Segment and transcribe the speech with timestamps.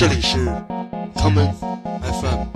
[0.00, 0.38] 这里是
[1.14, 1.52] common
[2.00, 2.46] FM。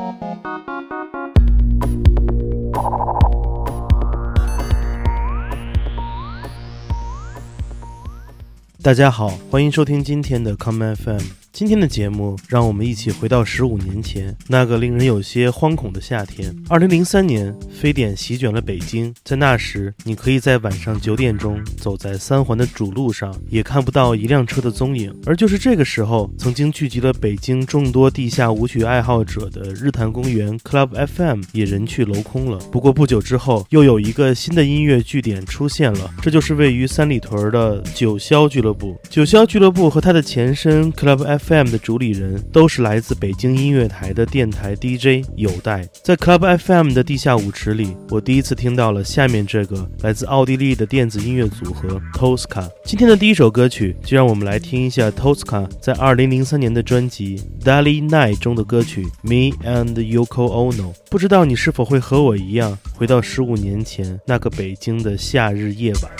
[8.80, 11.43] 大家好，欢迎收听今天的 common FM。
[11.54, 16.52] 今天的节目，让我们一起回到十五年前那个令人有些惶恐的夏天。
[16.68, 19.14] 二零零三年，非典席卷了北京。
[19.22, 25.14] 在那时，你可以在晚上九点钟走在三环的主路上，也看不到一辆车的踪影。
[25.26, 32.58] 而就是这个时候，曾经聚集了北京众多地下舞曲爱好者的日坛公园 Club FM 也人去楼空了。
[32.72, 39.00] 不过不久之后，又有一个新的音乐据点出现了，这就是位于三里屯的九霄俱乐部。
[39.08, 41.43] 九霄俱乐部和它的前身 Club F。
[41.46, 45.86] FM 的主理人都是来自北京音乐台的电台 DJ 有待。
[46.02, 52.68] 在 Club FM 的地下舞池里，我第一次听到了下面这个来自奥地利的电子音乐组合 Tosca。
[52.84, 60.92] 今天的第一首歌曲，就让我们来听一下 Tosca 在2003年的专辑《Daily Night》中的歌曲《Me and Yoko Ono》。
[61.10, 66.10] 不知道你是否会和我一样，回到十五年前那个北京的夏日夜晚。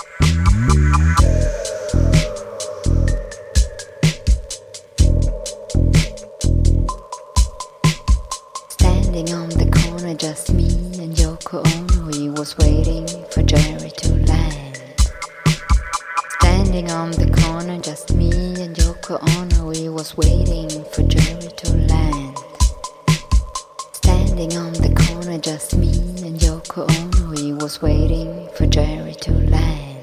[12.58, 14.80] Waiting for Jerry to land.
[16.40, 18.30] Standing on the corner, just me
[18.62, 19.70] and Yoko Ono.
[19.70, 22.38] we was waiting for Jerry to land.
[23.92, 25.92] Standing on the corner, just me
[26.26, 27.30] and Yoko Ono.
[27.40, 29.93] He was waiting for Jerry to land.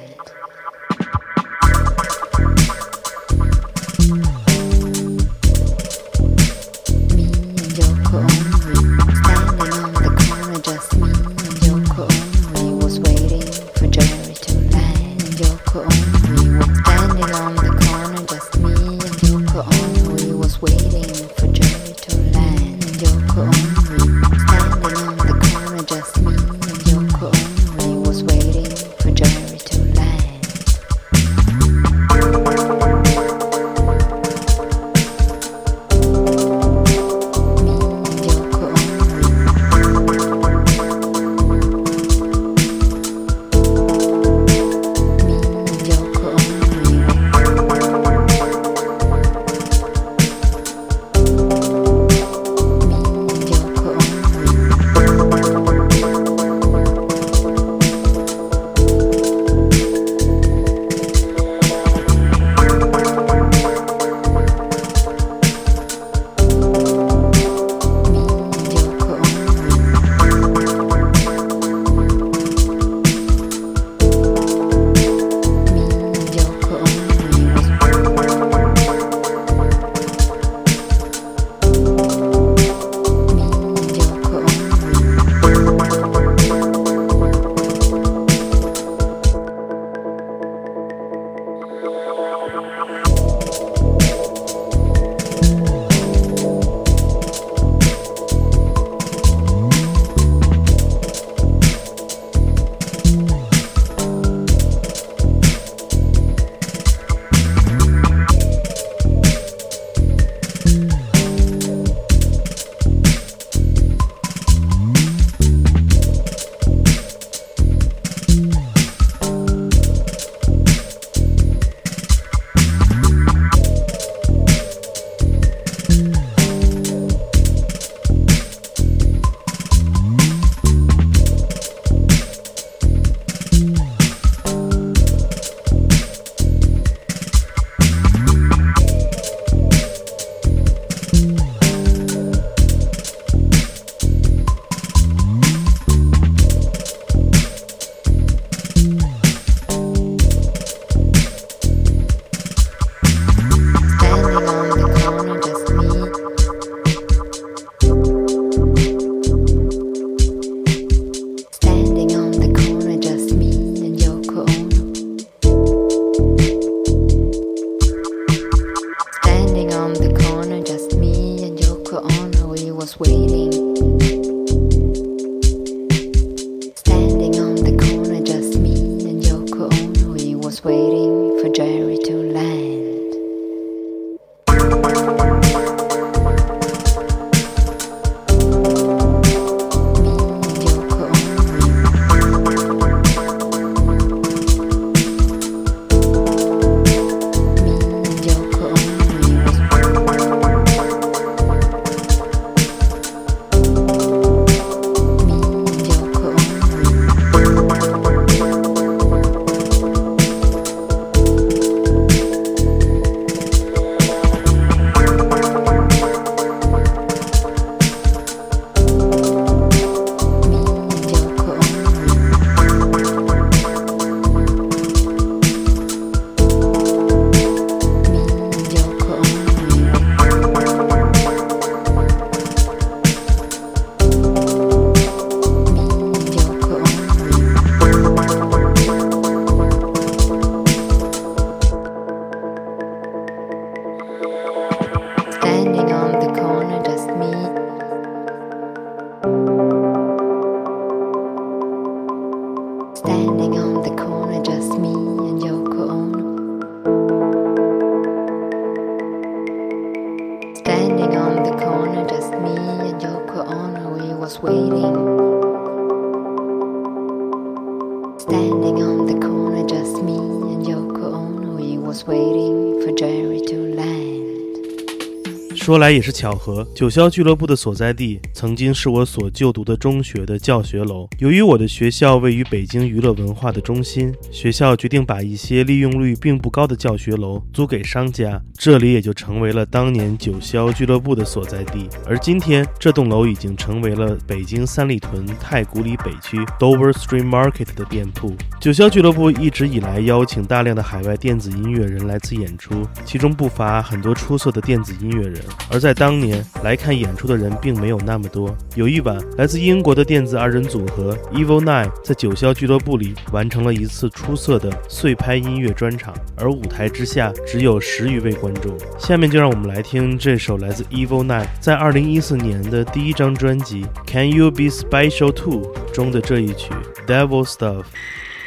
[275.72, 281.08] 说来也是巧合，九霄俱乐部的所在地曾经是我所就读的中学的教学楼。
[281.20, 291.88] 由于我的学校位于北京娱乐文化的中心，学校决定把一些利用率并不高的教学楼租给商家，这里也就成为了当年九霄俱乐部的所在地。
[292.06, 298.36] 而今天，这栋楼已经成为了北京三里屯太古里北区 Dover Street Market 的店铺。
[298.62, 305.42] 九霄俱乐部一直以来邀请大量的海外电子音乐人来此演出，其中不乏很多出色的电子音乐人。
[305.72, 308.56] 而在当年来看演出的人并没有那么多。
[308.76, 318.78] 有一晚，来自英国的电子二人组合 Evil Nine 在九霄俱乐部里完成了一次出色的碎拍音乐专场，而舞台之下只有十余位观众。
[319.00, 326.72] 下面就让我们来听这首来自 Evil Nine 在2014年的第一张专辑《Can You Be Special Too》中的这一曲
[327.08, 327.80] 《Devil Stuff》。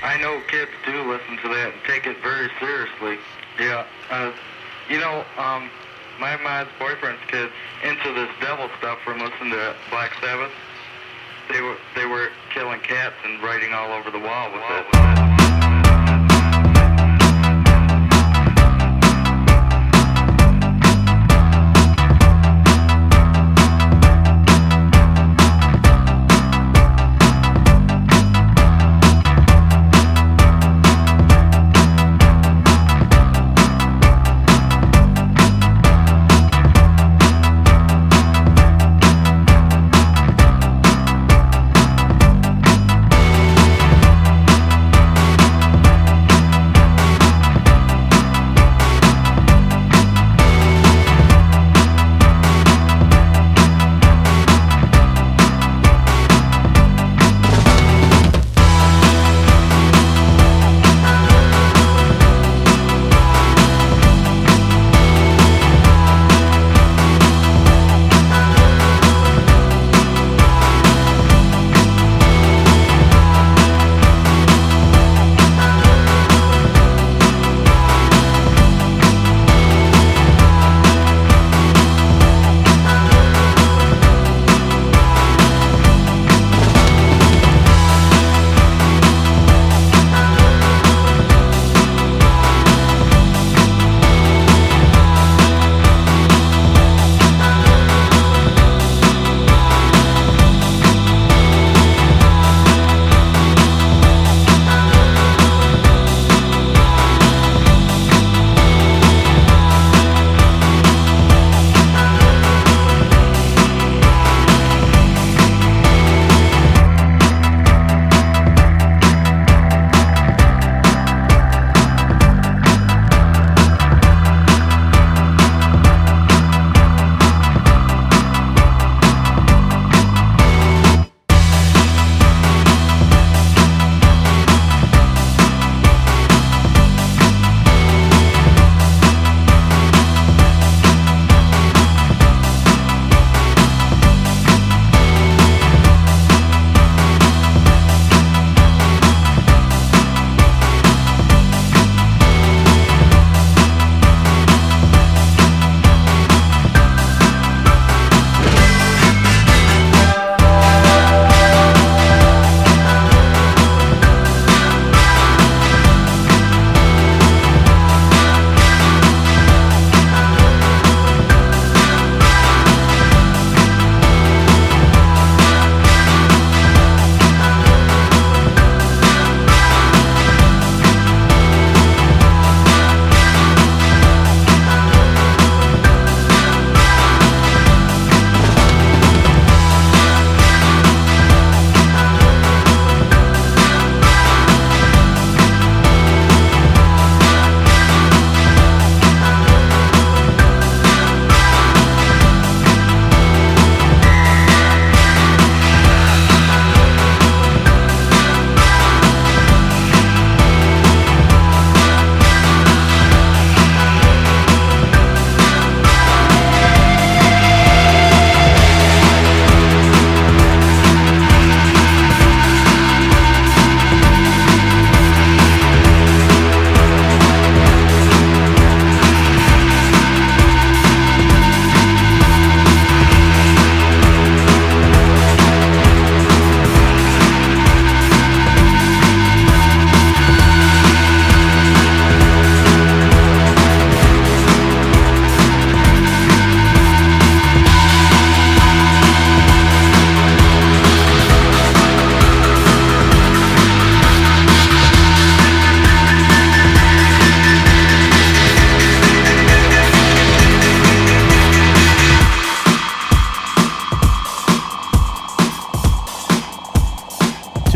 [0.04, 3.16] I know kids do listen to that and take it very seriously.
[3.58, 4.32] Yeah, uh,
[4.90, 5.70] you know, um,
[6.20, 7.50] my mom's boyfriend's kids
[7.82, 10.52] into this devil stuff from listening to Black Sabbath.
[11.50, 16.33] They were they were killing cats and writing all over the wall with it.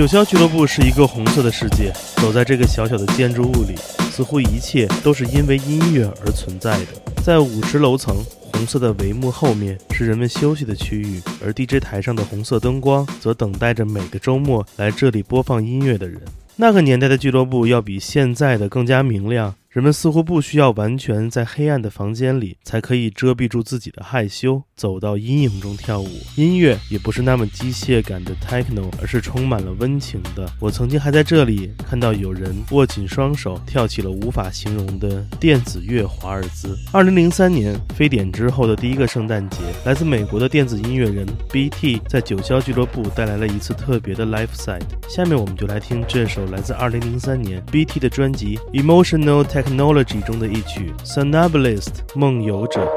[0.09, 3.77] 霄俱乐部是一个红色的世界，走在这个小小的建筑物里，
[4.11, 6.87] 似乎一切都是因为音乐而存在的。
[7.23, 8.17] 在五十楼层，
[8.55, 16.19] 红色的帷幕后面是人们休息的区域，而 DJ 台上的红色灯光则等待着每个周末来这里播放音乐的人。
[16.57, 19.55] 那个年代的俱乐部要比现在的更加明亮。
[19.79, 26.09] 人们似乎不需要完全在黑暗的房间里才可以遮蔽住自己的害羞，走到阴影中跳舞。
[26.35, 30.51] 音乐也不是那么机械感的 techno，而是充满了温情的。
[30.59, 36.77] 我曾经还在这里看到有人握紧双手，跳起了无法形容的电子乐华尔兹。
[36.93, 44.83] 二零零三年非典之后的第一个圣诞节，来自美国的电子音乐人 BT 在九霄俱乐部带来了一次特别的 live side。
[45.09, 49.68] 下面我们就来听这首来自二零零三年 BT 的专辑 Emotional Tech。
[49.68, 52.88] Technology 中的一曲《Somnambulist》梦游者。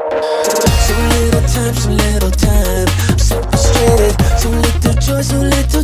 [0.86, 2.86] So little time, so little time.
[3.16, 4.14] So frustrated.
[4.38, 5.79] So little joy, so little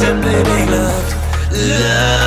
[0.00, 1.12] Simply loved.
[1.52, 2.19] Love, love.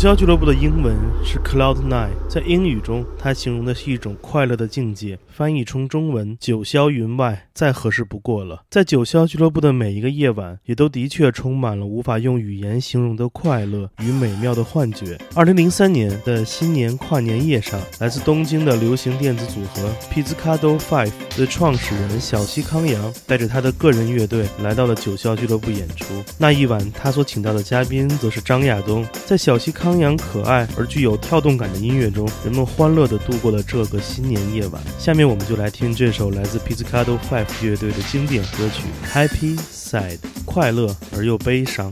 [0.00, 5.18] 九霄俱乐部的英文是 Cloud Nine，在英语中，它形容的是一种快乐的境界。
[5.28, 8.62] 翻译成中文“九霄云外”再合适不过了。
[8.70, 15.18] 在九霄俱乐部的每一个夜晚，也都的确充满了无法用语言形容的快乐与美妙的幻觉。
[15.34, 26.06] 二零零三年的新年跨年夜上，来自东京的流行电子组合 Pizzicato Five 的创始人小西康阳，带着他的个人乐队来到了九霄俱乐部演出。
[26.38, 29.06] 那一晚，他所请到的嘉宾则是张亚东。
[29.26, 34.81] 在小西康阳可爱而具有跳动感的音乐中，人们欢乐地度过了这个新年夜晚。
[34.99, 38.83] 下面我们就来听这首来自 Pizzicato Five 乐队的经典歌曲《
[39.27, 41.91] Happy Sad》，快乐而又悲伤。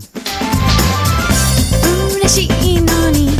[2.21, 3.31] 嬉しいのに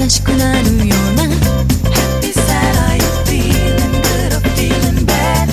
[0.00, 5.48] 悲しくなるような Happy sad are you feeling good or feeling bad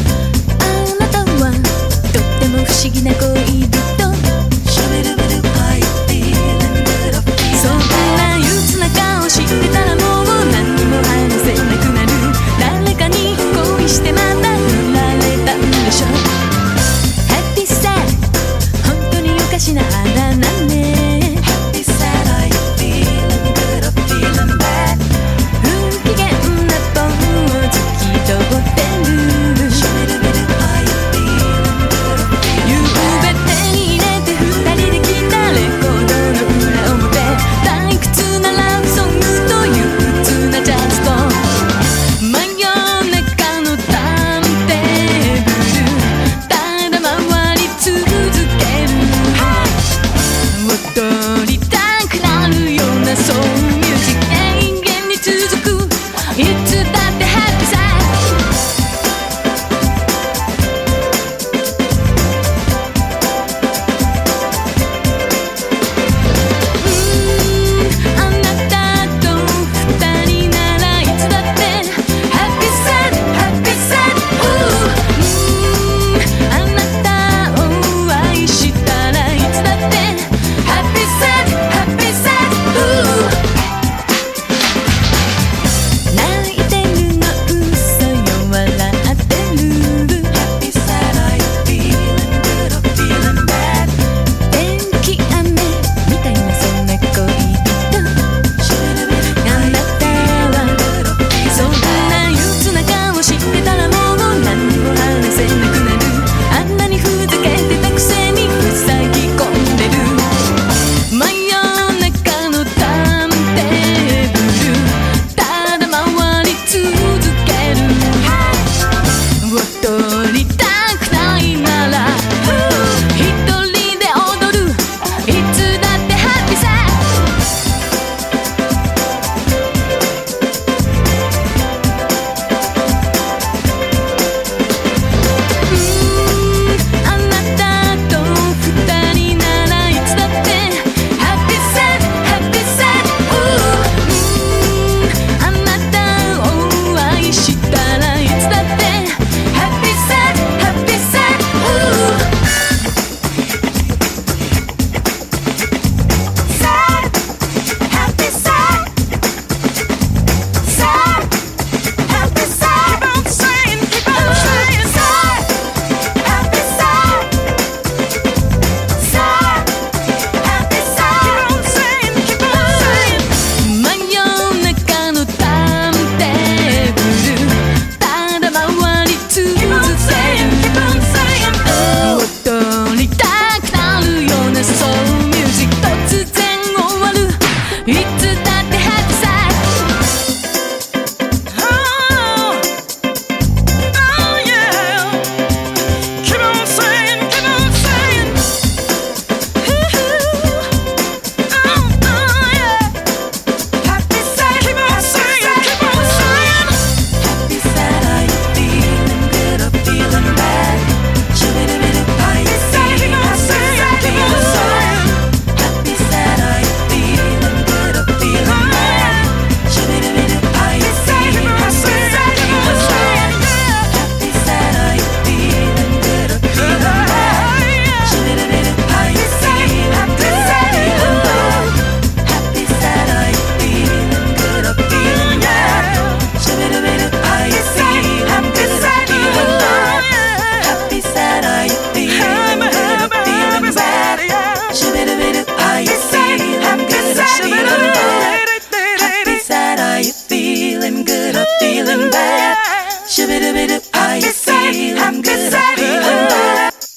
[0.60, 0.64] あ
[1.00, 1.54] なたは
[2.12, 3.24] とっても不思議な恋
[3.62, 3.79] 人
[19.71, 20.80] しなあななん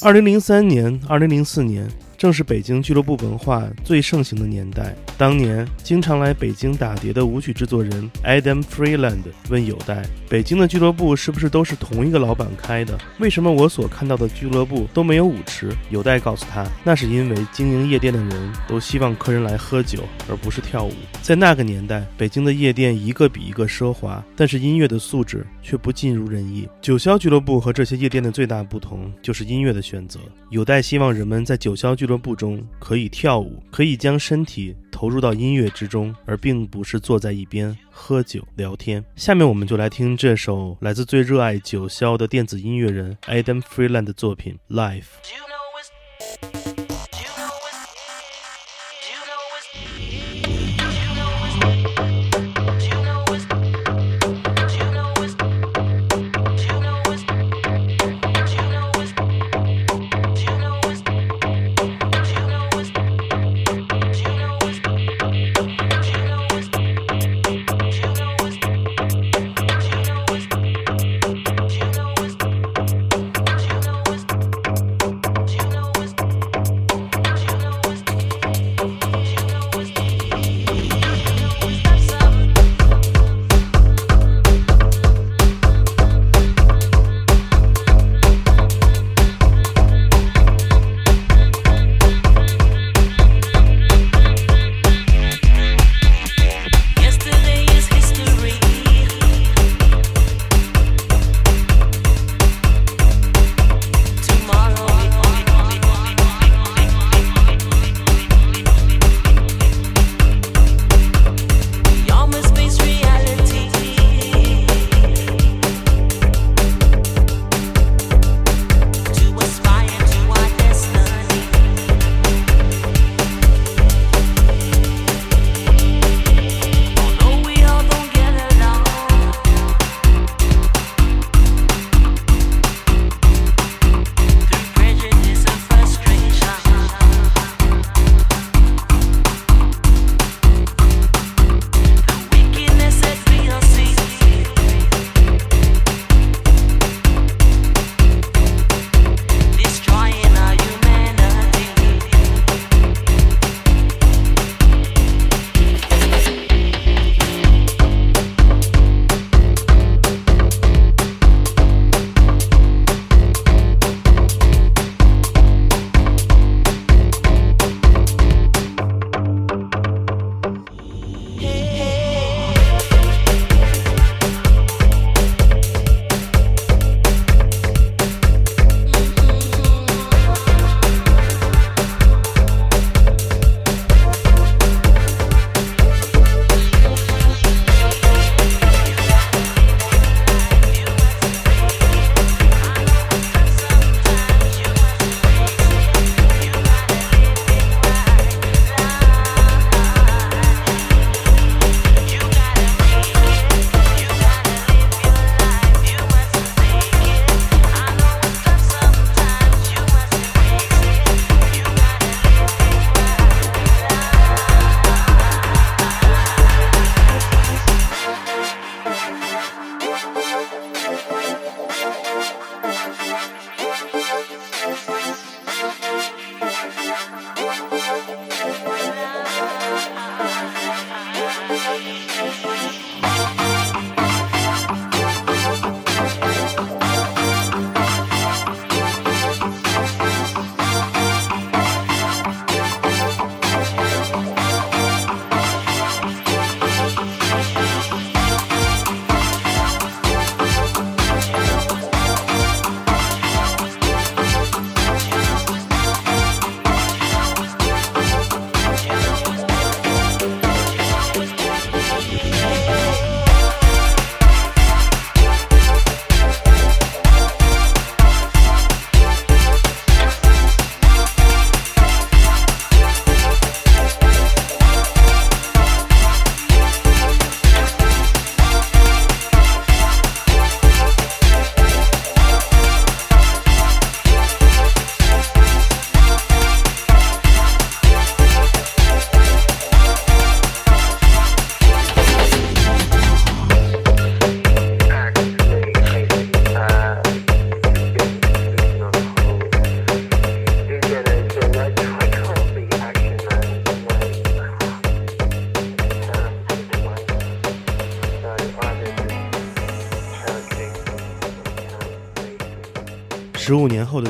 [0.01, 1.88] 二零零三年二零零四年
[2.23, 4.95] 正是北京俱乐部文化最盛行的年代。
[5.17, 12.97] 当年经常来北京打碟的舞曲制作人 Adam Freeland 问有代：“北京的俱乐部是不是都是同一个老板开的？
[13.19, 20.93] 为什么我所看到的俱乐部都没有舞池？”有代告诉他：“那是因为经营夜店的人都希望客人来喝酒，而不是跳舞。
[21.21, 26.69] 在那个年代，北京的夜店一个比一个奢华，但是音乐的素质却不尽如人意。
[26.81, 30.21] 九霄俱乐部和这些夜店的最大不同就是音乐的选择。
[30.51, 39.04] 有代希望人们在九霄俱乐不中可以跳舞，可以将身体投入到音乐之中，而并不是坐在一边喝酒聊天。
[39.15, 45.02] 下面我们就来听这首来自最热爱九霄的电子音乐人 Adam Freeland 的作品《Life》。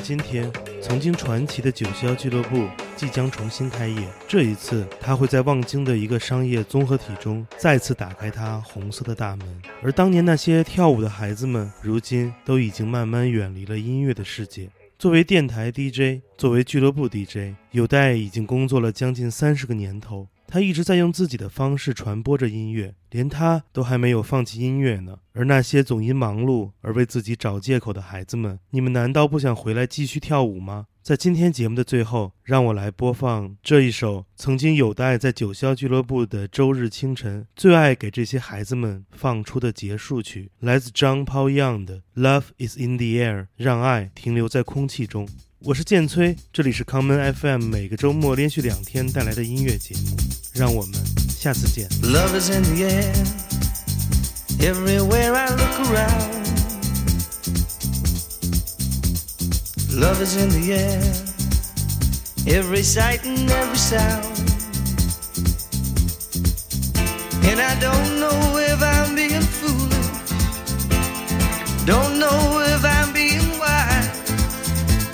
[0.04, 4.06] 今天，曾经传奇的九霄俱乐部即将重新开业。
[4.28, 9.62] 这一次，它会在望京的一个商业综合体中再次打开它红色的大门。
[9.82, 14.70] 而当年那些跳舞的孩子们，如今都已经慢慢远离了音乐的世界。
[15.00, 20.28] 作为电台 DJ，作为俱乐部 DJ，有代已经工作了将近三十个年头。
[20.54, 25.18] 他一直在用自己的方式传播着音乐，连他都还没有放弃音乐呢。
[25.32, 30.86] 而那些总因忙碌而为自己找借口的孩子们，你们难道不想回来继续跳舞吗？
[31.02, 45.28] 在今天节目的最后，让我来播放这一首曾经有待在九霄俱乐部的周日清晨最爱给这些孩子们放出的结束曲，来自 John Paul Young 的《Love Is in the Air》，让爱停留在空气中。
[45.66, 50.18] 我是建崔，这里是康门 FM，每个周末连续两天带来的音乐节目，
[50.52, 50.94] 让我们
[51.30, 51.88] 下次见。
[52.02, 53.14] Love is in the air.
[54.60, 56.44] Everywhere I look around.
[59.94, 61.02] Love is in the air.
[62.46, 64.26] Every sight and every sound.
[67.46, 69.96] And I don't know if I'm being foolish.
[71.86, 72.93] Don't know if I'm.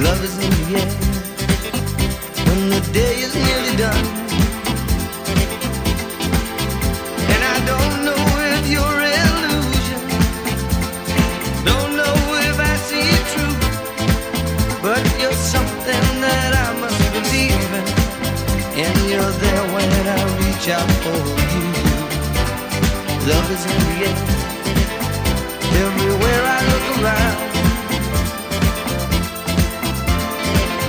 [0.00, 0.90] Love is in the air
[2.46, 4.06] when the day is nearly done.
[7.32, 8.22] And I don't know
[8.54, 10.00] if you're illusion,
[11.64, 12.16] don't know
[12.48, 13.56] if I see it true,
[14.82, 17.86] but you're something that I must believe in,
[18.86, 21.20] and you're there when I reach out for
[21.54, 21.68] you.
[23.30, 24.18] Love is in the air,
[25.84, 27.47] everywhere I look around.